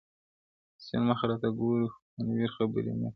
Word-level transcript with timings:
o 0.77 0.79
سپین 0.83 1.01
مخ 1.07 1.19
راته 1.29 1.49
ګوري 1.57 1.85
خو 1.91 1.99
تنویر 2.13 2.49
خبري 2.55 2.93
نه 3.01 3.03
کوي, 3.03 3.09